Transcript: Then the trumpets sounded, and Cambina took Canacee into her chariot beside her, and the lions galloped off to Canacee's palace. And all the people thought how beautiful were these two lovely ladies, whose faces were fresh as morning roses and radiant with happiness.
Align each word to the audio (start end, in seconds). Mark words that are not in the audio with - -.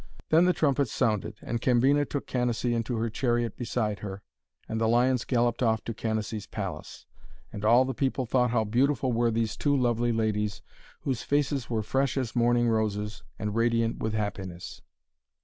Then 0.31 0.45
the 0.45 0.51
trumpets 0.53 0.91
sounded, 0.91 1.35
and 1.43 1.61
Cambina 1.61 2.05
took 2.05 2.25
Canacee 2.25 2.73
into 2.73 2.97
her 2.97 3.07
chariot 3.11 3.55
beside 3.55 3.99
her, 3.99 4.23
and 4.67 4.81
the 4.81 4.87
lions 4.87 5.25
galloped 5.25 5.61
off 5.61 5.83
to 5.83 5.93
Canacee's 5.93 6.47
palace. 6.47 7.05
And 7.53 7.63
all 7.63 7.85
the 7.85 7.93
people 7.93 8.25
thought 8.25 8.49
how 8.49 8.63
beautiful 8.63 9.11
were 9.13 9.29
these 9.29 9.55
two 9.55 9.77
lovely 9.77 10.11
ladies, 10.11 10.63
whose 11.01 11.21
faces 11.21 11.69
were 11.69 11.83
fresh 11.83 12.17
as 12.17 12.35
morning 12.35 12.67
roses 12.67 13.21
and 13.37 13.53
radiant 13.53 13.99
with 13.99 14.13
happiness. 14.13 14.81